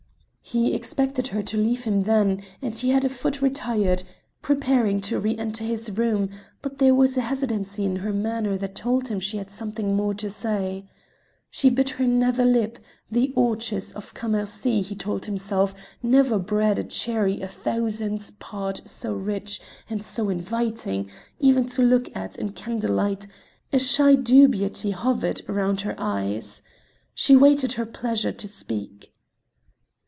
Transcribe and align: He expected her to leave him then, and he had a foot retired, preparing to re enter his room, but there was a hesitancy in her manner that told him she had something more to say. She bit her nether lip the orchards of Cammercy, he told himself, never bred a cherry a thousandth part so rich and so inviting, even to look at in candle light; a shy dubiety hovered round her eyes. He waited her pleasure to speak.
He 0.43 0.73
expected 0.73 1.29
her 1.29 1.41
to 1.43 1.55
leave 1.55 1.85
him 1.85 2.01
then, 2.01 2.43
and 2.61 2.77
he 2.77 2.89
had 2.89 3.05
a 3.05 3.09
foot 3.09 3.41
retired, 3.41 4.03
preparing 4.41 4.99
to 5.01 5.17
re 5.17 5.37
enter 5.37 5.63
his 5.63 5.89
room, 5.97 6.29
but 6.61 6.77
there 6.77 6.93
was 6.95 7.15
a 7.15 7.21
hesitancy 7.21 7.85
in 7.85 7.97
her 7.97 8.11
manner 8.11 8.57
that 8.57 8.75
told 8.75 9.07
him 9.07 9.21
she 9.21 9.37
had 9.37 9.49
something 9.49 9.95
more 9.95 10.13
to 10.15 10.29
say. 10.29 10.89
She 11.51 11.69
bit 11.69 11.91
her 11.91 12.05
nether 12.07 12.43
lip 12.43 12.79
the 13.09 13.31
orchards 13.33 13.93
of 13.93 14.13
Cammercy, 14.13 14.81
he 14.81 14.93
told 14.93 15.25
himself, 15.25 15.73
never 16.03 16.37
bred 16.37 16.77
a 16.77 16.83
cherry 16.83 17.39
a 17.39 17.47
thousandth 17.47 18.37
part 18.39 18.81
so 18.83 19.13
rich 19.13 19.61
and 19.89 20.03
so 20.03 20.27
inviting, 20.27 21.09
even 21.39 21.65
to 21.67 21.81
look 21.81 22.13
at 22.13 22.37
in 22.37 22.51
candle 22.51 22.93
light; 22.95 23.25
a 23.71 23.79
shy 23.79 24.15
dubiety 24.15 24.91
hovered 24.91 25.43
round 25.47 25.81
her 25.81 25.95
eyes. 25.97 26.61
He 27.13 27.37
waited 27.37 27.73
her 27.73 27.85
pleasure 27.85 28.33
to 28.33 28.47
speak. 28.49 29.07